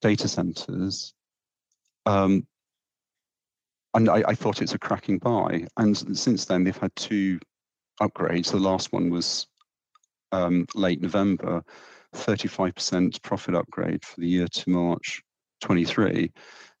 [0.00, 1.12] data centers.
[2.06, 2.46] Um,
[3.94, 5.66] and I, I, thought it's a cracking buy.
[5.76, 7.40] And since then, they've had two
[8.00, 8.52] upgrades.
[8.52, 9.48] The last one was
[10.30, 11.62] um, late November,
[12.14, 15.20] 35% profit upgrade for the year to March
[15.60, 16.32] 23.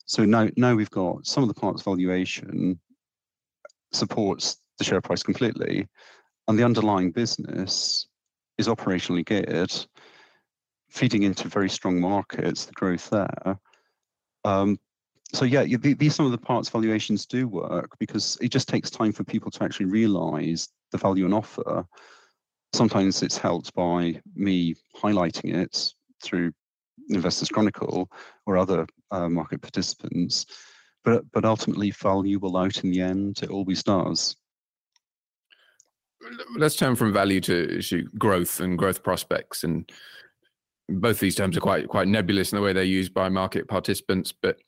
[0.06, 2.78] So now, now we've got some of the parts valuation
[3.92, 5.88] supports the share price completely,
[6.48, 8.06] and the underlying business
[8.58, 9.72] is operationally geared,
[10.92, 13.58] feeding into very strong markets, the growth there.
[14.44, 14.78] Um,
[15.32, 19.12] so yeah, these some of the parts valuations do work because it just takes time
[19.12, 21.86] for people to actually realize the value and offer.
[22.74, 26.52] Sometimes it's helped by me highlighting it through
[27.08, 28.10] Investors Chronicle
[28.46, 30.44] or other uh, market participants.
[31.04, 33.40] But but ultimately, value will out in the end.
[33.42, 34.36] It always does.
[36.56, 39.90] Let's turn from value to, to growth and growth prospects, and
[41.00, 44.32] both these terms are quite quite nebulous in the way they're used by market participants.
[44.32, 44.58] But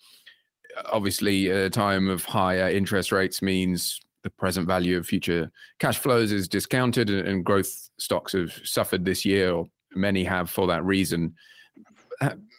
[0.92, 6.32] obviously, a time of higher interest rates means the present value of future cash flows
[6.32, 11.34] is discounted, and growth stocks have suffered this year, or many have for that reason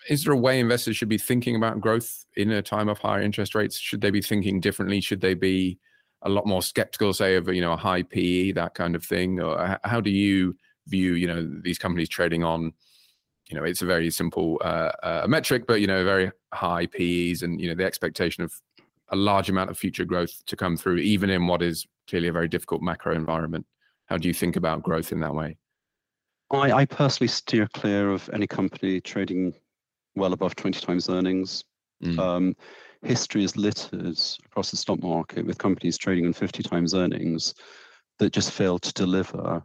[0.10, 3.22] is there a way investors should be thinking about growth in a time of higher
[3.22, 3.78] interest rates?
[3.78, 5.02] Should they be thinking differently?
[5.02, 5.80] Should they be
[6.22, 9.40] a lot more skeptical, say, of you know a high PE, that kind of thing?
[9.40, 10.56] Or how do you
[10.88, 12.74] view you know these companies trading on?
[13.50, 17.44] You know, it's a very simple uh, uh, metric, but you know, very high PEs,
[17.44, 18.54] and you know the expectation of
[19.10, 22.32] a large amount of future growth to come through, even in what is clearly a
[22.32, 23.66] very difficult macro environment.
[24.06, 25.58] how do you think about growth in that way?
[26.52, 29.54] I, I personally steer clear of any company trading
[30.16, 31.64] well above 20 times earnings.
[32.04, 32.20] Mm.
[32.20, 32.56] Um,
[33.04, 37.54] history is littered across the stock market with companies trading on 50 times earnings
[38.20, 39.64] that just fail to deliver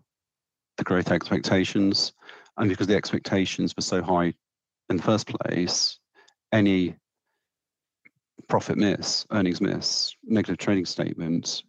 [0.76, 2.12] the growth expectations.
[2.60, 4.34] And because the expectations were so high
[4.90, 5.98] in the first place,
[6.52, 6.94] any
[8.48, 11.62] profit miss, earnings miss, negative trading statement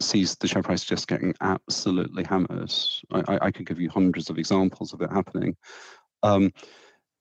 [0.00, 2.72] sees the share price just getting absolutely hammered.
[3.12, 5.56] I, I could give you hundreds of examples of it happening.
[6.22, 6.52] Um,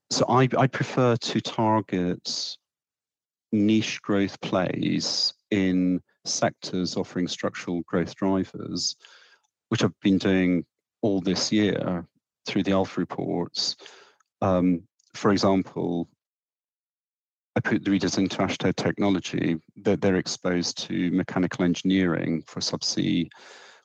[0.09, 2.57] so I, I prefer to target
[3.51, 8.95] niche growth plays in sectors offering structural growth drivers,
[9.67, 10.65] which I've been doing
[11.01, 12.07] all this year
[12.45, 13.75] through the Alpha reports.
[14.41, 16.09] Um, for example,
[17.55, 23.29] I put the readers into Ashtead Technology, they're, they're exposed to mechanical engineering for subsea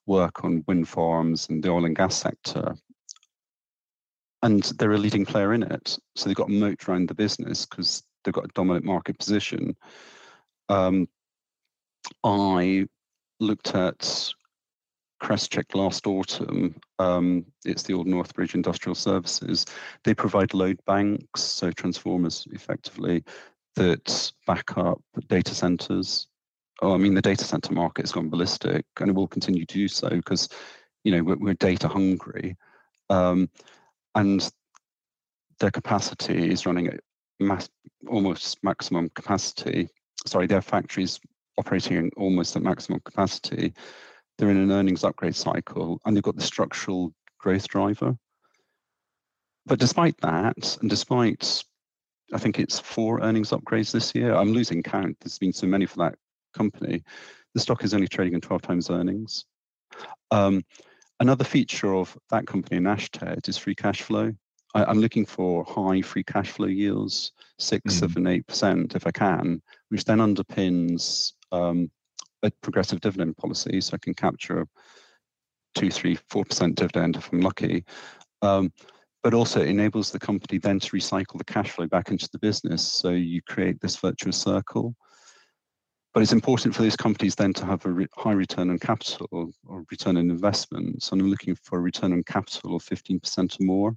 [0.07, 2.75] work on wind farms and the oil and gas sector.
[4.43, 5.99] And they're a leading player in it.
[6.17, 9.77] So they've got a moat around the business because they've got a dominant market position.
[10.71, 11.09] Um,
[12.25, 12.87] I
[13.41, 14.33] looked at
[15.21, 16.75] Crestchic last autumn.
[16.99, 19.67] Um, it's the old Northbridge Industrial Services.
[20.05, 23.25] They provide load banks, so transformers effectively,
[23.75, 26.29] that back up data centers.
[26.81, 29.75] Oh, I mean, the data center market has gone ballistic, and it will continue to
[29.75, 30.49] do so because,
[31.03, 32.57] you know, we're, we're data hungry,
[33.11, 33.51] um,
[34.15, 34.49] and
[35.59, 37.01] their capacity is running at
[37.41, 37.69] mass,
[38.09, 39.89] almost maximum capacity.
[40.27, 41.19] Sorry, their factories
[41.59, 43.75] operating almost at maximum capacity.
[44.39, 48.17] They're in an earnings upgrade cycle, and they've got the structural growth driver.
[49.67, 51.65] But despite that, and despite
[52.33, 54.35] I think it's four earnings upgrades this year.
[54.35, 55.17] I'm losing count.
[55.21, 56.17] There's been so many for that
[56.55, 57.03] company.
[57.55, 59.47] The stock is only trading in 12 times earnings.
[60.31, 60.65] Um,
[61.21, 64.33] another feature of that company in Ashtead is free cash flow.
[64.75, 67.99] I, am looking for high free cash flow yields, six, mm.
[67.99, 71.91] seven, eight percent if I can, which then underpins um,
[72.43, 74.67] a progressive dividend policy, so I can capture
[75.75, 77.85] two, three, four percent dividend if I'm lucky.
[78.43, 78.73] Um,
[79.23, 82.87] but also enables the company then to recycle the cash flow back into the business.
[82.87, 84.95] So you create this virtuous circle.
[86.15, 89.51] But it's important for these companies then to have a re- high return on capital
[89.67, 91.03] or return on investment.
[91.03, 93.97] So I'm looking for a return on capital of 15% or more.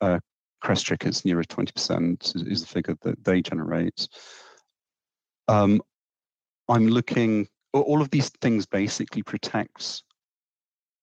[0.00, 0.20] Uh,
[0.62, 4.08] Crestchic is nearer 20% is the figure that they generate.
[5.48, 5.82] Um,
[6.68, 10.02] I'm looking, all of these things basically protects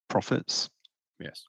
[0.10, 0.69] profits.
[1.19, 1.43] Yes.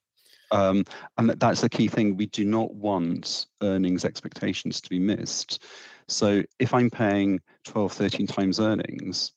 [0.50, 0.84] Um,
[1.18, 2.16] and that's the key thing.
[2.16, 5.64] We do not want earnings expectations to be missed.
[6.08, 9.32] So if I'm paying 12, 13 times earnings,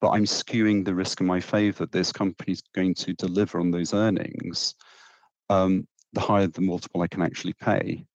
[0.00, 3.60] but I'm skewing the risk in my favor that this company is going to deliver
[3.60, 4.74] on those earnings,
[5.48, 8.06] um, the higher the multiple I can actually pay.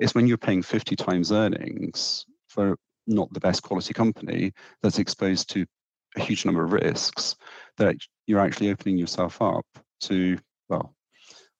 [0.00, 5.50] It's when you're paying 50 times earnings for not the best quality company that's exposed
[5.50, 5.66] to
[6.16, 7.36] a huge number of risks
[7.76, 9.64] that you're actually opening yourself up
[10.00, 10.94] to, well,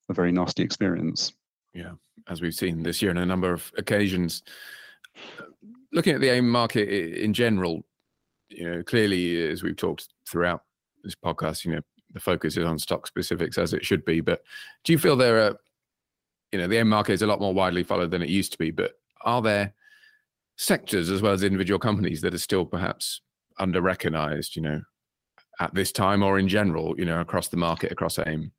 [0.09, 1.33] a very nasty experience.
[1.75, 1.93] Yeah,
[2.29, 4.43] as we've seen this year on a number of occasions.
[5.93, 7.85] Looking at the AIM market in general,
[8.49, 10.63] you know, clearly as we've talked throughout
[11.03, 11.81] this podcast, you know,
[12.13, 14.21] the focus is on stock specifics as it should be.
[14.21, 14.43] But
[14.85, 15.57] do you feel there are,
[16.53, 18.59] you know, the AIM market is a lot more widely followed than it used to
[18.59, 18.93] be, but
[19.25, 19.75] are there
[20.57, 23.21] sectors as well as individual companies that are still perhaps
[23.59, 24.81] under recognized, you know,
[25.61, 28.53] at this time or in general, you know, across the market, across AIM?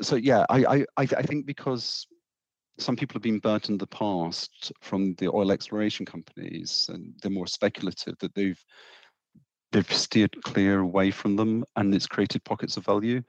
[0.00, 2.06] so yeah, I, I I think because
[2.78, 7.30] some people have been burnt in the past from the oil exploration companies and they're
[7.30, 8.62] more speculative that they've
[9.72, 13.22] they've steered clear away from them and it's created pockets of value.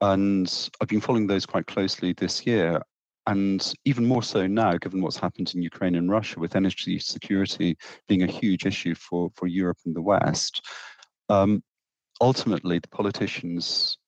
[0.00, 2.80] And I've been following those quite closely this year.
[3.28, 7.76] And even more so now, given what's happened in Ukraine and Russia, with energy security
[8.08, 10.64] being a huge issue for, for Europe and the West,
[11.28, 11.62] um,
[12.20, 13.98] ultimately the politicians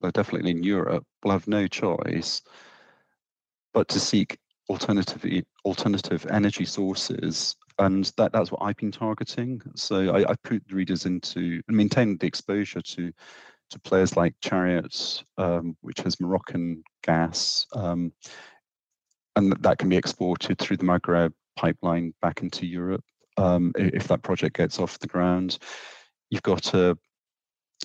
[0.00, 2.42] but definitely in Europe, will have no choice
[3.72, 4.38] but to seek
[4.68, 9.60] alternative alternative energy sources, and that that's what I've been targeting.
[9.74, 13.12] So I, I put readers into and maintain the exposure to
[13.70, 18.12] to players like Chariots, um, which has Moroccan gas, um,
[19.34, 23.04] and that can be exported through the Maghreb pipeline back into Europe
[23.36, 25.58] um, if that project gets off the ground.
[26.30, 26.96] You've got a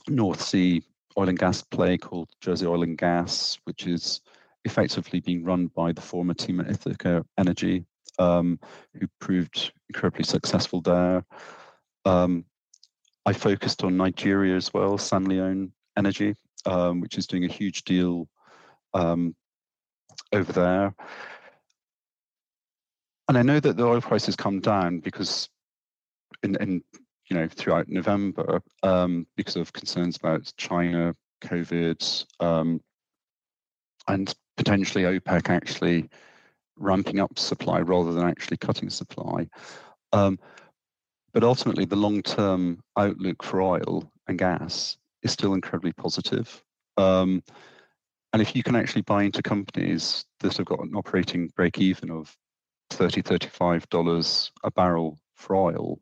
[0.08, 0.84] North Sea
[1.18, 4.22] oil and gas play called Jersey Oil and Gas, which is
[4.64, 7.86] effectively being run by the former team at Ithaca Energy,
[8.20, 8.60] um,
[8.98, 11.26] who proved incredibly successful there.
[12.06, 12.46] Um,
[13.26, 15.68] I focused on Nigeria as well, Savannah
[15.98, 18.28] Energy, um, which is doing a huge deal
[18.94, 19.36] um,
[20.34, 20.96] over there.
[23.28, 25.50] And I know that the oil price has come down because
[26.44, 26.84] in, in
[27.30, 32.82] you know throughout November um, because of concerns about China, COVID, um,
[34.08, 36.10] and potentially OPEC actually
[36.78, 39.48] ramping up supply rather than actually cutting supply.
[40.12, 40.40] Um,
[41.34, 46.64] but ultimately, the long-term outlook for oil and gas is still incredibly positive.
[46.98, 47.44] Um,
[48.34, 52.10] and if you can actually buy into companies that have got an operating break even
[52.10, 52.36] of
[52.92, 56.00] $30, $35 a barrel for oil,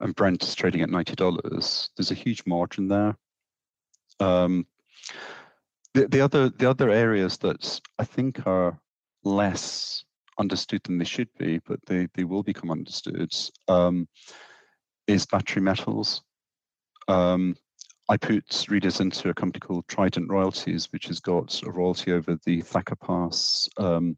[0.00, 3.16] and Brent is trading at $90, there's a huge margin there.
[4.20, 4.66] Um,
[5.94, 8.78] the, the other the other areas that I think are
[9.24, 10.04] less
[10.38, 13.32] understood than they should be, but they, they will become understood,
[13.68, 14.08] um,
[15.06, 16.22] is battery metals.
[17.08, 17.56] Um,
[18.08, 22.38] I put readers into a company called Trident Royalties, which has got a royalty over
[22.44, 24.16] the Thacker Pass um,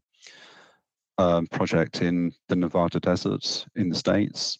[1.17, 4.57] um, project in the Nevada desert in the States.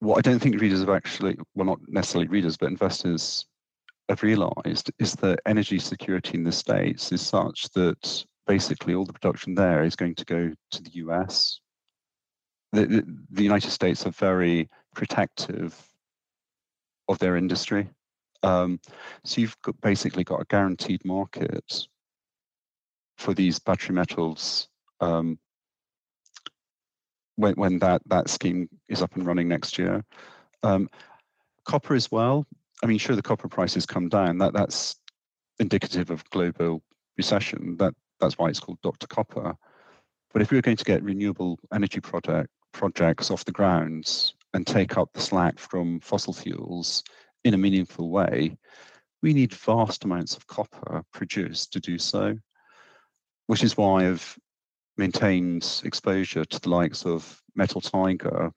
[0.00, 3.46] What I don't think readers have actually, well, not necessarily readers, but investors
[4.08, 9.12] have realized is that energy security in the States is such that basically all the
[9.12, 11.60] production there is going to go to the US.
[12.72, 15.76] The, the, the United States are very protective
[17.08, 17.88] of their industry.
[18.42, 18.80] Um,
[19.24, 21.86] so you've got, basically got a guaranteed market
[23.16, 24.68] for these battery metals
[25.00, 25.38] um,
[27.36, 30.04] when, when that, that scheme is up and running next year.
[30.62, 30.88] Um,
[31.64, 32.46] copper as well.
[32.82, 34.38] I mean, sure, the copper prices come down.
[34.38, 34.96] That that's
[35.58, 36.82] indicative of global
[37.16, 37.76] recession.
[37.78, 39.06] That that's why it's called Dr.
[39.06, 39.54] Copper.
[40.32, 44.66] But if we are going to get renewable energy project projects off the ground and
[44.66, 47.04] take up the slack from fossil fuels
[47.44, 48.56] in a meaningful way,
[49.22, 52.36] we need vast amounts of copper produced to do so,
[53.46, 54.36] which is why I've
[54.96, 58.50] maintained exposure to the likes of Metal Tiger,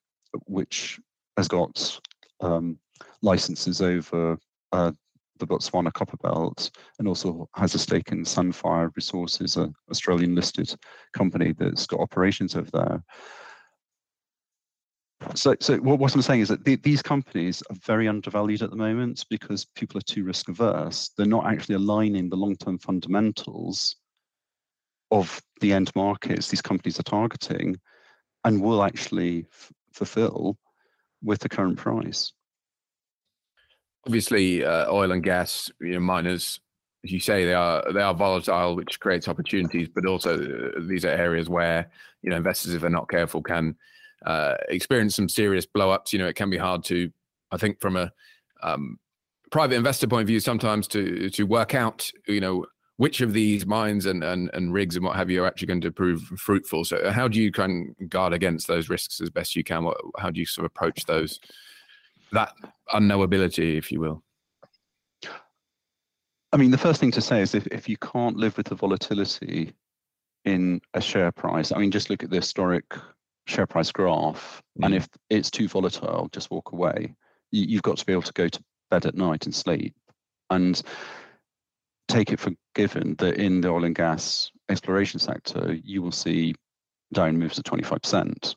[0.45, 0.99] which
[1.37, 1.99] has got
[2.41, 2.79] um,
[3.21, 4.37] licenses over
[4.71, 4.91] uh,
[5.37, 6.69] the Botswana Copper Belt
[6.99, 10.73] and also has a stake in Sandfire Resources, an Australian listed
[11.13, 13.03] company that's got operations over there.
[15.33, 18.75] So, so what, I'm saying is that the, these companies are very undervalued at the
[18.75, 21.09] moment because people are too risk averse.
[21.17, 23.95] They're not actually aligning the long-term fundamentals
[25.09, 27.77] of the end markets these companies are targeting
[28.43, 29.45] and will actually
[29.93, 30.57] fulfill
[31.23, 32.31] with the current price.
[34.07, 36.61] Obviously, uh, oil and gas you know, miners,
[37.03, 39.89] as you say, they are they are volatile, which creates opportunities.
[39.93, 41.91] But also, uh, these are areas where
[42.21, 43.75] you know investors, if they're not careful, can
[44.25, 46.13] uh, experience some serious blowups.
[46.13, 47.11] You know, it can be hard to,
[47.51, 48.09] I think, from a
[48.63, 48.97] um,
[49.51, 52.65] private investor point of view, sometimes to to work out, you know,
[52.97, 55.81] which of these mines and, and, and rigs and what have you are actually going
[55.81, 56.85] to prove fruitful.
[56.85, 59.83] So, uh, how do you kind of guard against those risks as best you can?
[59.83, 61.39] What, how do you sort of approach those
[62.31, 62.53] that
[62.93, 64.23] unknowability, if you will?
[66.53, 68.75] I mean, the first thing to say is if, if you can't live with the
[68.75, 69.73] volatility
[70.45, 72.85] in a share price, I mean, just look at the historic
[73.47, 74.85] share price graph, mm.
[74.85, 77.15] and if it's too volatile, just walk away.
[77.51, 79.93] You, you've got to be able to go to bed at night and sleep.
[80.49, 80.81] And
[82.07, 86.55] take it for given that in the oil and gas exploration sector, you will see
[87.13, 88.55] down moves of 25%.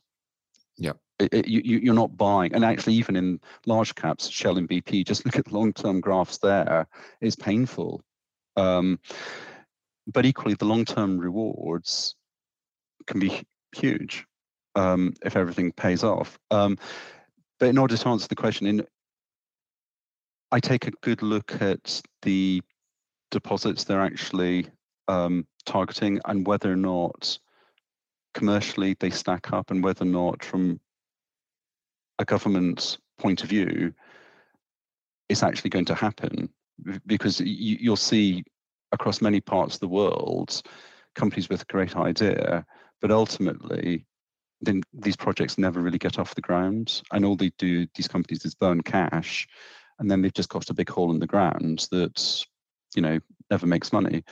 [0.81, 0.93] Yeah.
[1.21, 5.37] You, you're not buying, and actually, even in large caps, Shell and BP, just look
[5.37, 6.89] at the long term graphs there,
[7.21, 8.03] it's painful.
[8.57, 8.99] Um,
[10.07, 12.17] but equally, the long term rewards
[13.07, 13.43] can be
[13.77, 14.25] huge
[14.75, 16.39] um, if everything pays off.
[16.51, 16.79] Um,
[17.59, 18.87] but in order to answer the question, in
[20.53, 22.63] I take a good look at the
[23.31, 24.67] deposits they're actually
[25.07, 27.39] um, targeting and whether or not
[28.35, 30.81] commercially they stack up and whether or not from
[32.19, 33.93] a government's point of view
[35.29, 36.49] it's actually going to happen
[37.07, 38.43] because you, you'll see
[38.93, 40.63] across many parts of the world
[41.15, 42.65] companies with a great idea
[43.01, 44.07] but ultimately
[44.63, 48.45] then these projects never really get off the ground and all they do these companies
[48.45, 49.49] is burn cash
[50.01, 52.45] and then they've just got a big hole in the ground that
[52.97, 53.21] you know
[53.51, 54.25] never makes money.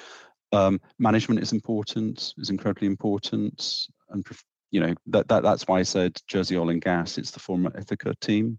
[0.52, 4.26] Um, management is important, is incredibly important, and
[4.70, 7.18] you know that, that that's why I said Jersey Oil and Gas.
[7.18, 8.58] It's the former Ithaca team,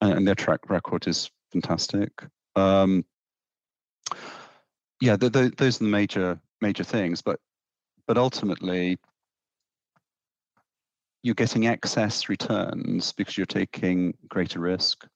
[0.00, 2.10] and, and their track record is fantastic.
[2.56, 3.04] Um,
[5.00, 7.38] yeah, the, the, those are the major major things, but
[8.06, 8.98] but ultimately
[11.22, 15.06] you're getting excess returns because you're taking greater risk.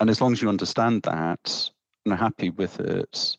[0.00, 1.70] and as long as you understand that
[2.16, 3.36] happy with it,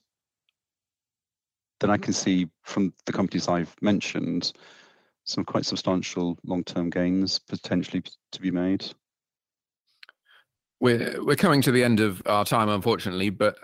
[1.80, 4.54] then I can see from the companies I've mentioned
[5.24, 8.86] some quite substantial long-term gains potentially to be made.
[10.82, 13.30] We're we're coming to the end of our time, unfortunately.
[13.30, 13.58] But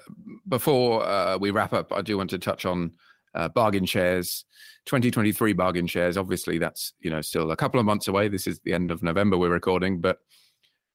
[0.48, 2.92] before uh, we wrap up, I do want to touch on
[3.34, 4.46] uh, bargain shares,
[4.86, 6.18] 2023 bargain shares.
[6.18, 8.28] Obviously, that's you know still a couple of months away.
[8.28, 10.02] This is the end of November we're recording.
[10.02, 10.20] But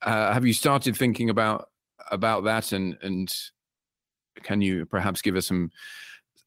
[0.03, 1.69] uh, have you started thinking about
[2.11, 2.73] about that?
[2.73, 3.35] And and
[4.43, 5.71] can you perhaps give us some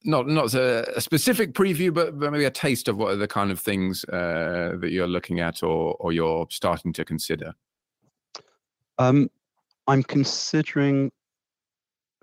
[0.04, 3.28] not not a, a specific preview, but, but, maybe a taste of what are the
[3.28, 7.54] kind of things uh, that you're looking at or or you're starting to consider?
[8.98, 9.30] Um,
[9.88, 11.12] I'm considering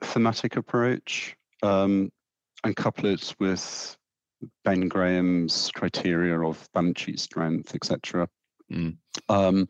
[0.02, 2.10] thematic approach um,
[2.64, 3.96] and couple it with
[4.64, 8.28] Ben Graham's criteria of balance sheet strength, etc.
[8.72, 8.96] Mm.
[9.28, 9.68] Um,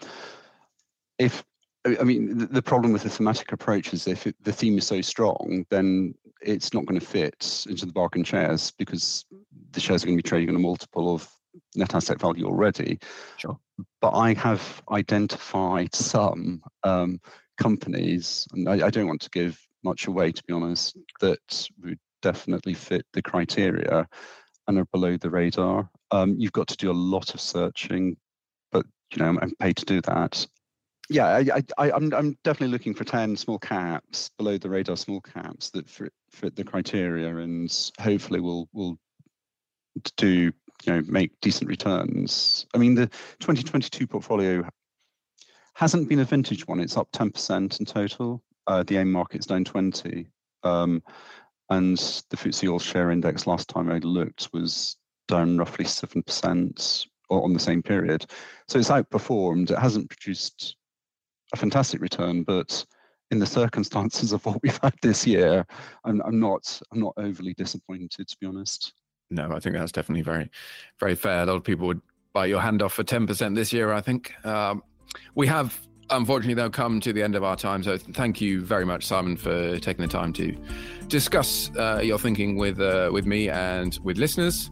[1.18, 1.42] if
[1.86, 5.00] I mean the, problem with the thematic approach is if it, the theme is so
[5.00, 9.24] strong, then it's not going to fit into the bargain shares because
[9.72, 11.28] the shares are going to be trading on a multiple of
[11.74, 12.98] net asset value already.
[13.38, 13.58] Sure.
[14.00, 17.20] But I have identified some um,
[17.56, 21.98] companies, and I, I, don't want to give much away, to be honest, that would
[22.22, 24.06] definitely fit the criteria
[24.68, 25.88] and are below the radar.
[26.10, 28.16] Um, you've got to do a lot of searching,
[28.70, 30.46] but you know I'm paid to do that.
[31.10, 35.20] Yeah, I, I, I'm I'm definitely looking for ten small caps below the radar, small
[35.20, 38.96] caps that fit, fit the criteria, and hopefully will will
[40.16, 40.52] do you
[40.86, 42.64] know make decent returns.
[42.74, 43.08] I mean, the
[43.40, 44.64] 2022 portfolio
[45.74, 46.78] hasn't been a vintage one.
[46.78, 48.42] It's up 10% in total.
[48.68, 50.28] Uh, the AIM market's down 20.
[50.62, 51.02] Um,
[51.70, 51.96] and
[52.28, 54.96] the FTSE All Share Index last time I looked was
[55.26, 58.26] down roughly 7% on the same period.
[58.68, 59.70] So it's outperformed.
[59.70, 60.76] It hasn't produced
[61.52, 62.84] a fantastic return, but
[63.30, 65.64] in the circumstances of what we've had this year,
[66.04, 68.92] I'm, I'm not I'm not overly disappointed to be honest.
[69.30, 70.50] No, I think that's definitely very,
[70.98, 71.42] very fair.
[71.42, 74.32] A lot of people would bite your hand off for 10% this year, I think.
[74.44, 74.82] Um,
[75.34, 75.78] we have
[76.10, 79.36] unfortunately though come to the end of our time so thank you very much simon
[79.36, 80.56] for taking the time to
[81.06, 84.70] discuss uh, your thinking with uh, with me and with listeners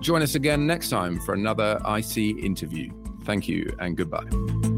[0.00, 2.90] join us again next time for another ic interview
[3.24, 4.77] thank you and goodbye